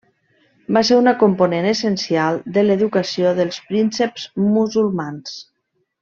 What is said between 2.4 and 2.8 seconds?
de